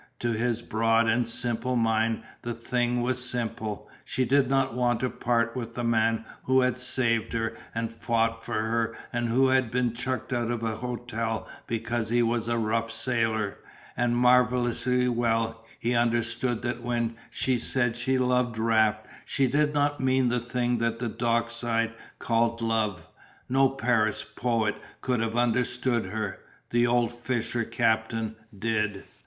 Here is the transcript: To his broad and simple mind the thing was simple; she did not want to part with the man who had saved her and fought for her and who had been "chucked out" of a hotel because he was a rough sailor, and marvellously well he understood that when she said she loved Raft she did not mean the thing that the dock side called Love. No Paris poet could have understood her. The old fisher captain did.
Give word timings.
To 0.17 0.29
his 0.31 0.63
broad 0.63 1.07
and 1.07 1.27
simple 1.27 1.75
mind 1.75 2.23
the 2.41 2.55
thing 2.55 3.03
was 3.03 3.23
simple; 3.23 3.87
she 4.03 4.25
did 4.25 4.49
not 4.49 4.73
want 4.73 5.01
to 5.01 5.11
part 5.11 5.55
with 5.55 5.75
the 5.75 5.83
man 5.83 6.25
who 6.45 6.61
had 6.61 6.79
saved 6.79 7.33
her 7.33 7.53
and 7.75 7.91
fought 7.93 8.43
for 8.43 8.63
her 8.63 8.97
and 9.13 9.27
who 9.29 9.49
had 9.49 9.69
been 9.69 9.93
"chucked 9.93 10.33
out" 10.33 10.49
of 10.49 10.63
a 10.63 10.77
hotel 10.77 11.47
because 11.67 12.09
he 12.09 12.23
was 12.23 12.47
a 12.47 12.57
rough 12.57 12.89
sailor, 12.89 13.59
and 13.95 14.17
marvellously 14.17 15.07
well 15.07 15.63
he 15.77 15.93
understood 15.93 16.63
that 16.63 16.81
when 16.81 17.15
she 17.29 17.59
said 17.59 17.95
she 17.95 18.17
loved 18.17 18.57
Raft 18.57 19.05
she 19.23 19.45
did 19.45 19.71
not 19.75 19.99
mean 19.99 20.29
the 20.29 20.39
thing 20.39 20.79
that 20.79 20.97
the 20.97 21.09
dock 21.09 21.51
side 21.51 21.93
called 22.17 22.59
Love. 22.59 23.07
No 23.47 23.69
Paris 23.69 24.23
poet 24.23 24.73
could 25.01 25.19
have 25.19 25.37
understood 25.37 26.05
her. 26.07 26.39
The 26.71 26.87
old 26.87 27.13
fisher 27.13 27.63
captain 27.63 28.35
did. 28.57 29.03